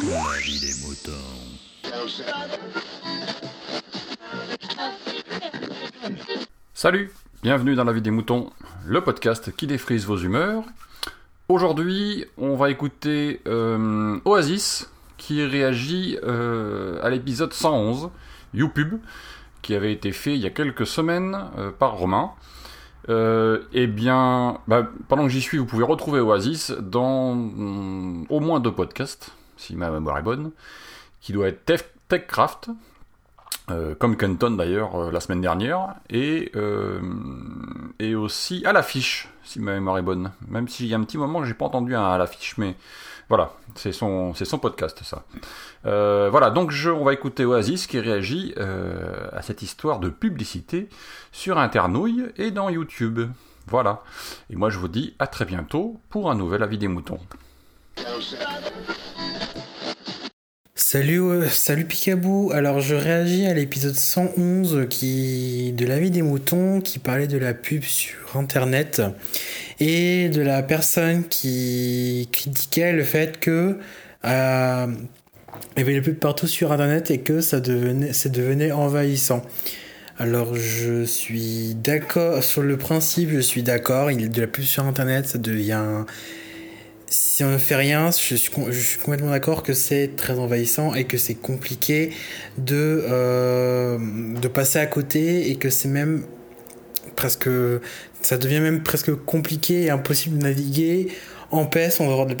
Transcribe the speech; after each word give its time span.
Des 0.00 0.72
moutons. 0.86 1.12
Salut, 6.72 7.12
bienvenue 7.42 7.74
dans 7.74 7.84
la 7.84 7.92
vie 7.92 8.00
des 8.00 8.10
moutons, 8.10 8.50
le 8.86 9.04
podcast 9.04 9.54
qui 9.54 9.66
défrise 9.66 10.06
vos 10.06 10.16
humeurs. 10.16 10.64
Aujourd'hui, 11.50 12.24
on 12.38 12.56
va 12.56 12.70
écouter 12.70 13.42
euh, 13.46 14.18
Oasis 14.24 14.90
qui 15.18 15.44
réagit 15.44 16.16
euh, 16.22 16.98
à 17.02 17.10
l'épisode 17.10 17.52
111, 17.52 18.08
YouPub, 18.54 19.00
qui 19.60 19.74
avait 19.74 19.92
été 19.92 20.12
fait 20.12 20.34
il 20.34 20.40
y 20.40 20.46
a 20.46 20.50
quelques 20.50 20.86
semaines 20.86 21.36
euh, 21.58 21.72
par 21.72 21.98
Romain. 21.98 22.30
Eh 23.06 23.86
bien, 23.86 24.60
bah, 24.66 24.88
pendant 25.08 25.24
que 25.24 25.28
j'y 25.28 25.42
suis, 25.42 25.58
vous 25.58 25.66
pouvez 25.66 25.84
retrouver 25.84 26.20
Oasis 26.20 26.70
dans 26.70 27.34
mm, 27.34 28.26
au 28.30 28.40
moins 28.40 28.60
deux 28.60 28.72
podcasts, 28.72 29.32
si 29.60 29.76
ma 29.76 29.90
mémoire 29.90 30.18
est 30.18 30.22
bonne, 30.22 30.50
qui 31.20 31.32
doit 31.32 31.48
être 31.48 31.64
Tech- 31.64 31.92
TechCraft, 32.08 32.70
euh, 33.70 33.94
comme 33.94 34.16
Kenton 34.16 34.52
d'ailleurs 34.52 34.96
euh, 34.96 35.10
la 35.12 35.20
semaine 35.20 35.40
dernière, 35.40 35.94
et, 36.08 36.50
euh, 36.56 37.00
et 38.00 38.14
aussi 38.14 38.64
à 38.66 38.72
l'affiche, 38.72 39.28
si 39.44 39.60
ma 39.60 39.72
mémoire 39.74 39.98
est 39.98 40.02
bonne. 40.02 40.32
Même 40.48 40.66
s'il 40.68 40.86
y 40.86 40.94
a 40.94 40.96
un 40.96 41.04
petit 41.04 41.18
moment 41.18 41.40
que 41.40 41.46
j'ai 41.46 41.54
pas 41.54 41.66
entendu 41.66 41.94
un 41.94 42.04
à 42.04 42.18
l'affiche, 42.18 42.56
mais 42.58 42.74
voilà, 43.28 43.52
c'est 43.76 43.92
son, 43.92 44.34
c'est 44.34 44.44
son 44.44 44.58
podcast 44.58 45.00
ça. 45.04 45.22
Voilà, 45.84 46.50
donc 46.50 46.72
je, 46.72 46.90
on 46.90 47.04
va 47.04 47.12
écouter 47.12 47.44
Oasis 47.44 47.86
qui 47.86 48.00
réagit 48.00 48.54
à 48.56 49.40
cette 49.42 49.62
histoire 49.62 50.00
de 50.00 50.08
publicité 50.08 50.88
sur 51.30 51.58
Internouille 51.58 52.24
et 52.36 52.50
dans 52.50 52.68
YouTube. 52.70 53.20
Voilà. 53.68 54.02
Et 54.50 54.56
moi 54.56 54.68
je 54.68 54.78
vous 54.78 54.88
dis 54.88 55.14
à 55.20 55.28
très 55.28 55.44
bientôt 55.44 56.00
pour 56.10 56.28
un 56.28 56.34
nouvel 56.34 56.64
avis 56.64 56.78
des 56.78 56.88
moutons. 56.88 57.20
Salut, 60.92 61.20
euh, 61.20 61.48
salut 61.48 61.84
Picabou. 61.84 62.50
Alors 62.52 62.80
je 62.80 62.96
réagis 62.96 63.46
à 63.46 63.54
l'épisode 63.54 63.94
111 63.94 64.88
qui 64.90 65.72
de 65.72 65.86
la 65.86 66.00
vie 66.00 66.10
des 66.10 66.22
moutons 66.22 66.80
qui 66.80 66.98
parlait 66.98 67.28
de 67.28 67.38
la 67.38 67.54
pub 67.54 67.84
sur 67.84 68.36
internet 68.36 69.00
et 69.78 70.28
de 70.30 70.42
la 70.42 70.64
personne 70.64 71.28
qui 71.28 72.28
critiquait 72.32 72.92
le 72.92 73.04
fait 73.04 73.38
que 73.38 73.78
euh, 74.24 74.86
il 75.76 75.78
y 75.78 75.82
avait 75.82 75.92
les 75.92 76.00
pubs 76.00 76.18
partout 76.18 76.48
sur 76.48 76.72
internet 76.72 77.12
et 77.12 77.20
que 77.20 77.40
ça 77.40 77.60
devenait, 77.60 78.72
envahissant. 78.72 79.42
Alors 80.18 80.56
je 80.56 81.04
suis 81.04 81.76
d'accord 81.76 82.42
sur 82.42 82.62
le 82.62 82.76
principe, 82.76 83.30
je 83.30 83.38
suis 83.38 83.62
d'accord. 83.62 84.10
Il 84.10 84.28
de 84.28 84.40
la 84.40 84.48
pub 84.48 84.64
sur 84.64 84.84
internet, 84.86 85.28
ça 85.28 85.38
devient 85.38 86.04
si 87.10 87.42
on 87.42 87.50
ne 87.50 87.58
fait 87.58 87.74
rien, 87.74 88.10
je 88.12 88.36
suis, 88.36 88.50
complètement 88.50 89.30
d'accord 89.30 89.64
que 89.64 89.74
c'est 89.74 90.12
très 90.16 90.38
envahissant 90.38 90.94
et 90.94 91.04
que 91.04 91.18
c'est 91.18 91.34
compliqué 91.34 92.12
de, 92.56 93.04
euh, 93.04 93.98
de 94.40 94.48
passer 94.48 94.78
à 94.78 94.86
côté 94.86 95.50
et 95.50 95.56
que 95.56 95.70
c'est 95.70 95.88
même 95.88 96.22
presque. 97.16 97.48
Ça 98.22 98.38
devient 98.38 98.60
même 98.60 98.82
presque 98.82 99.12
compliqué 99.14 99.82
et 99.84 99.90
impossible 99.90 100.38
de 100.38 100.44
naviguer 100.44 101.08
en 101.50 101.66
paix 101.66 101.90
sans 101.90 102.04
avoir 102.04 102.26
de 102.26 102.30
la 102.30 102.36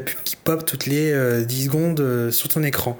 pub 0.00 0.22
qui, 0.24 0.36
pop 0.36 0.66
toutes 0.66 0.86
les 0.86 1.12
euh, 1.12 1.44
10 1.44 1.64
secondes 1.66 2.00
euh, 2.00 2.32
sur 2.32 2.48
ton 2.48 2.64
écran. 2.64 2.98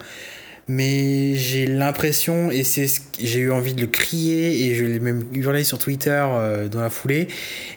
Mais 0.72 1.34
j'ai 1.34 1.66
l'impression, 1.66 2.52
et 2.52 2.62
c'est 2.62 2.86
j'ai 3.18 3.40
eu 3.40 3.50
envie 3.50 3.74
de 3.74 3.80
le 3.80 3.88
crier, 3.88 4.66
et 4.66 4.76
je 4.76 4.84
l'ai 4.84 5.00
même 5.00 5.24
hurlé 5.32 5.64
sur 5.64 5.80
Twitter 5.80 6.24
euh, 6.24 6.68
dans 6.68 6.80
la 6.80 6.90
foulée, 6.90 7.26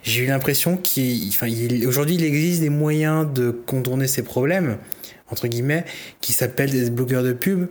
j'ai 0.04 0.26
eu 0.26 0.28
l'impression 0.28 0.78
qu'aujourd'hui 0.78 2.16
il 2.16 2.24
existe 2.24 2.62
des 2.62 2.70
moyens 2.70 3.26
de 3.34 3.50
contourner 3.50 4.06
ces 4.06 4.22
problèmes, 4.22 4.78
entre 5.32 5.48
guillemets, 5.48 5.86
qui 6.22 6.34
s'appellent 6.34 6.70
des 6.70 6.92
bloqueurs 6.92 7.24
de 7.24 7.34
pub. 7.34 7.66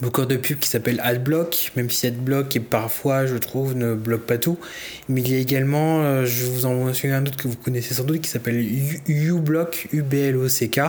Bloqueurs 0.00 0.26
de 0.26 0.36
pub 0.36 0.58
qui 0.58 0.68
s'appellent 0.68 1.00
Adblock, 1.02 1.72
même 1.76 1.90
si 1.90 2.06
Adblock 2.06 2.56
est 2.56 2.60
parfois, 2.60 3.26
je 3.26 3.36
trouve, 3.36 3.74
ne 3.74 3.94
bloque 3.94 4.22
pas 4.22 4.38
tout. 4.38 4.58
Mais 5.08 5.20
il 5.20 5.30
y 5.30 5.34
a 5.34 5.38
également, 5.38 6.02
euh, 6.02 6.24
je 6.24 6.46
vous 6.46 6.64
en 6.64 6.74
mentionne 6.74 7.12
un 7.12 7.26
autre 7.26 7.36
que 7.36 7.48
vous 7.48 7.56
connaissez 7.56 7.92
sans 7.92 8.04
doute, 8.04 8.22
qui 8.22 8.30
s'appelle 8.30 8.64
uBlock, 9.06 9.88
U-B-L-O-C-K, 9.92 10.80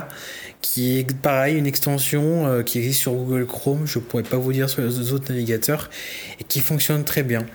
qui 0.62 1.00
est 1.00 1.18
pareil, 1.18 1.58
une 1.58 1.68
extension 1.68 2.48
euh, 2.48 2.64
qui 2.64 2.78
existe 2.78 3.02
sur 3.02 3.14
Google 3.14 3.46
Chrome, 3.46 3.86
je 3.86 4.00
pourrais 4.00 4.24
pas 4.24 4.38
vous 4.38 4.54
dire 4.54 4.70
sur 4.70 4.82
les 4.82 5.12
autres 5.12 5.32
navigateurs, 5.34 5.90
et 6.40 6.46
qui 6.46 6.62
fonctionne 6.62 7.04
très 7.04 7.24
bien. 7.24 7.46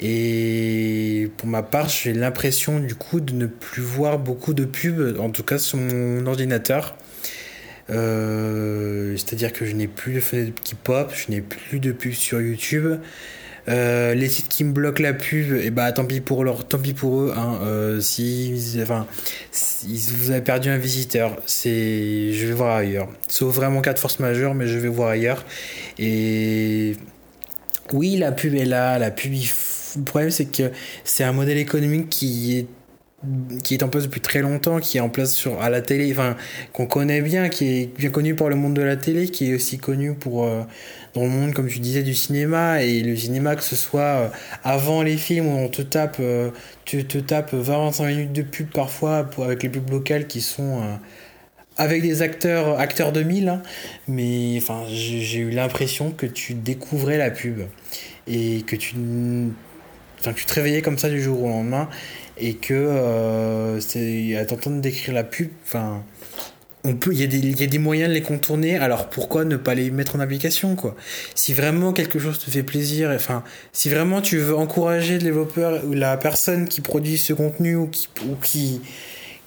Et 0.00 1.30
pour 1.36 1.48
ma 1.48 1.62
part, 1.62 1.88
j'ai 1.88 2.12
l'impression 2.14 2.80
du 2.80 2.96
coup 2.96 3.20
de 3.20 3.32
ne 3.32 3.46
plus 3.46 3.82
voir 3.82 4.18
beaucoup 4.18 4.54
de 4.54 4.64
pubs, 4.64 5.16
en 5.20 5.30
tout 5.30 5.44
cas 5.44 5.58
sur 5.58 5.78
mon 5.78 6.26
ordinateur. 6.26 6.96
Euh, 7.90 9.16
C'est-à-dire 9.16 9.52
que 9.52 9.64
je 9.64 9.74
n'ai 9.74 9.86
plus 9.86 10.14
de 10.14 10.20
fenêtre 10.20 10.52
qui 10.62 10.74
pop, 10.74 11.12
je 11.14 11.30
n'ai 11.30 11.40
plus 11.40 11.80
de 11.80 11.92
pubs 11.92 12.12
sur 12.12 12.40
YouTube. 12.40 12.98
Euh, 13.68 14.14
les 14.14 14.28
sites 14.28 14.48
qui 14.48 14.62
me 14.62 14.72
bloquent 14.72 15.02
la 15.02 15.12
pub, 15.12 15.54
et 15.54 15.70
bah 15.70 15.90
tant 15.90 16.04
pis 16.04 16.20
pour 16.20 16.44
leur, 16.44 16.66
tant 16.68 16.78
pis 16.78 16.94
pour 16.94 17.20
eux. 17.22 17.34
Hein, 17.36 17.58
euh, 17.62 18.00
si, 18.00 18.54
enfin, 18.80 19.06
si 19.50 19.98
vous 20.12 20.30
avez 20.30 20.40
perdu 20.40 20.68
un 20.68 20.78
visiteur, 20.78 21.36
c'est, 21.46 22.32
je 22.32 22.46
vais 22.46 22.52
voir 22.52 22.76
ailleurs. 22.76 23.08
Sauf 23.28 23.54
vraiment 23.54 23.80
cas 23.80 23.92
de 23.92 23.98
force 23.98 24.20
majeure, 24.20 24.54
mais 24.54 24.68
je 24.68 24.78
vais 24.78 24.88
voir 24.88 25.08
ailleurs. 25.10 25.44
Et 25.98 26.94
oui, 27.92 28.16
la 28.16 28.32
pub 28.32 28.54
est 28.54 28.64
là, 28.64 28.98
la 28.98 29.10
pub. 29.10 29.32
il 29.34 29.48
Le 29.96 30.04
problème, 30.04 30.30
c'est 30.30 30.46
que 30.46 30.70
c'est 31.04 31.24
un 31.24 31.32
modèle 31.32 31.58
économique 31.58 32.08
qui 32.08 32.58
est 32.58 32.66
qui 33.62 33.74
est 33.74 33.82
en 33.82 33.88
place 33.88 34.04
depuis 34.04 34.20
très 34.20 34.40
longtemps, 34.40 34.78
qui 34.80 34.98
est 34.98 35.00
en 35.00 35.08
place 35.08 35.32
sur 35.32 35.60
à 35.62 35.70
la 35.70 35.80
télé, 35.80 36.10
enfin 36.12 36.36
qu'on 36.72 36.86
connaît 36.86 37.20
bien, 37.20 37.48
qui 37.48 37.64
est 37.66 37.96
bien 37.98 38.10
connu 38.10 38.34
par 38.34 38.48
le 38.48 38.56
monde 38.56 38.74
de 38.74 38.82
la 38.82 38.96
télé, 38.96 39.28
qui 39.28 39.50
est 39.50 39.54
aussi 39.54 39.78
connu 39.78 40.14
pour 40.14 40.44
euh, 40.44 40.62
dans 41.14 41.22
le 41.22 41.28
monde, 41.28 41.54
comme 41.54 41.68
tu 41.68 41.78
disais, 41.80 42.02
du 42.02 42.14
cinéma. 42.14 42.82
Et 42.82 43.02
le 43.02 43.16
cinéma 43.16 43.56
que 43.56 43.62
ce 43.62 43.76
soit 43.76 44.00
euh, 44.00 44.28
avant 44.64 45.02
les 45.02 45.16
films 45.16 45.46
où 45.46 45.56
on 45.56 45.68
te 45.68 45.82
tape, 45.82 46.18
euh, 46.20 46.50
tu 46.84 47.04
te 47.04 47.18
tapes 47.18 47.54
20-25 47.54 48.06
minutes 48.08 48.32
de 48.32 48.42
pub 48.42 48.68
parfois 48.68 49.24
pour, 49.24 49.44
avec 49.44 49.62
les 49.62 49.68
pubs 49.68 49.90
locales 49.90 50.26
qui 50.26 50.40
sont 50.40 50.82
avec 51.78 52.02
des 52.02 52.22
acteurs 52.22 52.78
acteurs 52.80 53.12
2000, 53.12 53.48
hein, 53.48 53.62
mais 54.08 54.54
enfin 54.56 54.84
j'ai 54.88 55.40
eu 55.40 55.50
l'impression 55.50 56.10
que 56.10 56.26
tu 56.26 56.54
découvrais 56.54 57.18
la 57.18 57.30
pub 57.30 57.60
et 58.26 58.62
que 58.62 58.76
tu 58.76 58.96
que 60.32 60.40
tu 60.40 60.46
te 60.46 60.54
réveillais 60.54 60.82
comme 60.82 60.98
ça 60.98 61.08
du 61.08 61.22
jour 61.22 61.42
au 61.42 61.48
lendemain 61.48 61.88
et 62.38 62.54
que 62.54 62.74
euh, 62.74 63.80
c'est 63.80 64.36
à 64.36 64.44
t'entendre 64.44 64.80
décrire 64.80 65.14
la 65.14 65.24
pub 65.24 65.48
enfin 65.64 66.02
on 66.84 66.94
peut 66.94 67.12
il 67.12 67.20
y, 67.20 67.60
y 67.60 67.64
a 67.64 67.66
des 67.66 67.78
moyens 67.78 68.08
de 68.08 68.14
les 68.14 68.22
contourner 68.22 68.76
alors 68.76 69.08
pourquoi 69.08 69.44
ne 69.44 69.56
pas 69.56 69.74
les 69.74 69.90
mettre 69.90 70.16
en 70.16 70.20
application 70.20 70.76
quoi? 70.76 70.94
Si 71.34 71.52
vraiment 71.52 71.92
quelque 71.92 72.18
chose 72.18 72.38
te 72.38 72.50
fait 72.50 72.62
plaisir 72.62 73.10
enfin 73.14 73.42
si 73.72 73.88
vraiment 73.88 74.20
tu 74.20 74.38
veux 74.38 74.56
encourager 74.56 75.14
le 75.14 75.20
développeur 75.20 75.84
ou 75.84 75.94
la 75.94 76.16
personne 76.16 76.68
qui 76.68 76.80
produit 76.80 77.18
ce 77.18 77.32
contenu 77.32 77.76
ou 77.76 77.86
qui 77.88 78.08
ou 78.28 78.36
qui 78.36 78.80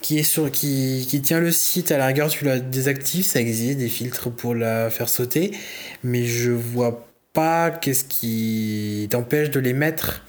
qui 0.02 0.18
est 0.18 0.24
sur 0.24 0.50
qui, 0.50 1.06
qui 1.10 1.22
tient 1.22 1.40
le 1.40 1.52
site 1.52 1.92
à 1.92 1.98
la 1.98 2.08
rigueur 2.08 2.30
tu 2.30 2.46
la 2.46 2.60
désactives 2.60 3.26
ça 3.26 3.40
existe 3.40 3.78
des 3.78 3.90
filtres 3.90 4.32
pour 4.32 4.56
la 4.56 4.90
faire 4.90 5.10
sauter 5.10 5.52
mais 6.04 6.26
je 6.26 6.52
vois 6.52 7.06
pas 7.34 7.70
qu'est-ce 7.72 8.06
qui 8.06 9.08
t'empêche 9.12 9.52
de 9.52 9.60
les 9.60 9.74
mettre 9.74 10.24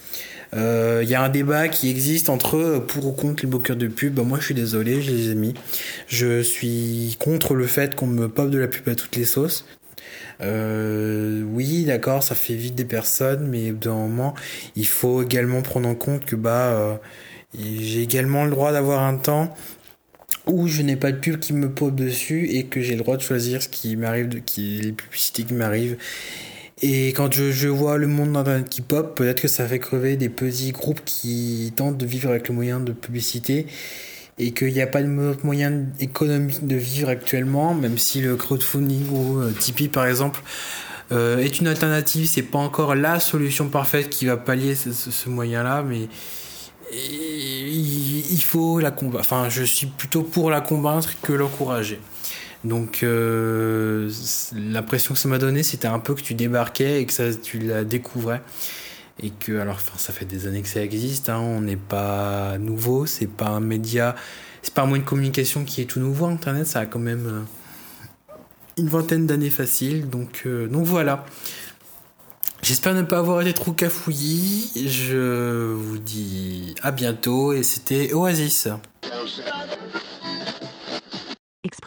il 0.52 0.58
euh, 0.58 1.04
y 1.04 1.14
a 1.14 1.22
un 1.22 1.28
débat 1.28 1.68
qui 1.68 1.90
existe 1.90 2.28
entre 2.28 2.82
pour 2.88 3.06
ou 3.06 3.12
contre 3.12 3.44
les 3.44 3.48
bloqueurs 3.48 3.76
de 3.76 3.86
pub. 3.86 4.14
Bah, 4.14 4.22
moi, 4.22 4.38
je 4.40 4.46
suis 4.46 4.54
désolé, 4.54 5.00
je 5.00 5.12
les 5.12 5.30
ai 5.30 5.34
mis. 5.36 5.54
Je 6.08 6.42
suis 6.42 7.16
contre 7.20 7.54
le 7.54 7.66
fait 7.66 7.94
qu'on 7.94 8.08
me 8.08 8.28
pop 8.28 8.50
de 8.50 8.58
la 8.58 8.66
pub 8.66 8.88
à 8.88 8.96
toutes 8.96 9.14
les 9.14 9.24
sauces. 9.24 9.64
Euh, 10.40 11.42
oui, 11.52 11.84
d'accord, 11.84 12.22
ça 12.22 12.34
fait 12.34 12.54
vite 12.54 12.74
des 12.74 12.84
personnes, 12.84 13.46
mais 13.46 13.70
d'un 13.70 13.94
moment, 13.94 14.34
il 14.74 14.86
faut 14.86 15.22
également 15.22 15.62
prendre 15.62 15.88
en 15.88 15.94
compte 15.94 16.24
que 16.24 16.34
bah, 16.34 16.72
euh, 16.72 16.96
j'ai 17.54 18.02
également 18.02 18.44
le 18.44 18.50
droit 18.50 18.72
d'avoir 18.72 19.02
un 19.02 19.16
temps 19.16 19.54
où 20.46 20.66
je 20.66 20.82
n'ai 20.82 20.96
pas 20.96 21.12
de 21.12 21.18
pub 21.18 21.38
qui 21.38 21.52
me 21.52 21.70
pop 21.70 21.94
dessus 21.94 22.48
et 22.50 22.64
que 22.64 22.80
j'ai 22.80 22.94
le 22.94 23.02
droit 23.02 23.16
de 23.16 23.22
choisir 23.22 23.62
ce 23.62 23.68
qui 23.68 23.96
m'arrive, 23.96 24.30
les 24.56 24.92
publicités 24.92 25.44
qui 25.44 25.54
m'arrivent. 25.54 25.96
Et 26.82 27.08
quand 27.08 27.32
je, 27.32 27.50
je 27.52 27.68
vois 27.68 27.98
le 27.98 28.06
monde 28.06 28.32
d'internet 28.32 28.68
qui 28.70 28.80
pop, 28.80 29.14
peut-être 29.14 29.42
que 29.42 29.48
ça 29.48 29.66
fait 29.68 29.78
crever 29.78 30.16
des 30.16 30.28
petits 30.30 30.72
groupes 30.72 31.00
qui 31.04 31.72
tentent 31.76 31.98
de 31.98 32.06
vivre 32.06 32.30
avec 32.30 32.48
le 32.48 32.54
moyen 32.54 32.80
de 32.80 32.92
publicité 32.92 33.66
et 34.38 34.52
qu'il 34.52 34.72
n'y 34.72 34.80
a 34.80 34.86
pas 34.86 35.02
de 35.02 35.08
mo- 35.08 35.34
moyen 35.42 35.84
économique 36.00 36.66
de 36.66 36.76
vivre 36.76 37.10
actuellement, 37.10 37.74
même 37.74 37.98
si 37.98 38.22
le 38.22 38.36
crowdfunding 38.36 39.10
ou 39.10 39.40
euh, 39.40 39.52
Tipeee 39.58 39.88
par 39.88 40.06
exemple 40.06 40.40
euh, 41.12 41.36
est 41.38 41.58
une 41.60 41.66
alternative, 41.66 42.26
c'est 42.26 42.42
pas 42.42 42.58
encore 42.58 42.94
la 42.94 43.20
solution 43.20 43.68
parfaite 43.68 44.08
qui 44.08 44.24
va 44.24 44.38
pallier 44.38 44.74
ce, 44.74 44.92
ce- 44.92 45.10
ce 45.10 45.28
moyen-là, 45.28 45.82
mais 45.86 46.08
il, 46.92 48.32
il 48.32 48.42
faut 48.42 48.80
la 48.80 48.90
combattre. 48.90 49.20
Enfin, 49.24 49.48
je 49.50 49.62
suis 49.64 49.86
plutôt 49.86 50.22
pour 50.22 50.50
la 50.50 50.60
combattre 50.62 51.20
que 51.20 51.32
l'encourager. 51.34 52.00
Donc 52.64 53.02
euh, 53.02 54.10
l'impression 54.54 55.14
que 55.14 55.20
ça 55.20 55.28
m'a 55.28 55.38
donné, 55.38 55.62
c'était 55.62 55.88
un 55.88 55.98
peu 55.98 56.14
que 56.14 56.20
tu 56.20 56.34
débarquais 56.34 57.00
et 57.00 57.06
que 57.06 57.12
ça, 57.12 57.34
tu 57.34 57.58
la 57.58 57.84
découvrais. 57.84 58.42
Et 59.22 59.30
que, 59.30 59.58
alors, 59.58 59.74
enfin, 59.74 59.98
ça 59.98 60.12
fait 60.12 60.24
des 60.24 60.46
années 60.46 60.62
que 60.62 60.68
ça 60.68 60.82
existe, 60.82 61.28
hein, 61.28 61.40
on 61.40 61.60
n'est 61.60 61.76
pas 61.76 62.56
nouveau, 62.58 63.04
c'est 63.04 63.26
pas 63.26 63.48
un 63.48 63.60
média, 63.60 64.14
c'est 64.62 64.72
pas 64.72 64.82
un 64.82 64.86
moyen 64.86 65.04
de 65.04 65.08
communication 65.08 65.64
qui 65.64 65.82
est 65.82 65.84
tout 65.84 66.00
nouveau. 66.00 66.26
Internet, 66.26 66.66
ça 66.66 66.80
a 66.80 66.86
quand 66.86 66.98
même 66.98 67.26
euh, 67.26 68.38
une 68.78 68.88
vingtaine 68.88 69.26
d'années 69.26 69.50
facile. 69.50 70.08
Donc, 70.08 70.46
donc 70.46 70.84
voilà. 70.84 71.26
J'espère 72.62 72.94
ne 72.94 73.02
pas 73.02 73.18
avoir 73.18 73.40
été 73.40 73.54
trop 73.54 73.72
cafouillis. 73.72 74.86
Je 74.86 75.72
vous 75.72 75.98
dis 75.98 76.74
à 76.82 76.90
bientôt 76.90 77.52
et 77.54 77.62
c'était 77.62 78.12
Oasis. 78.12 78.68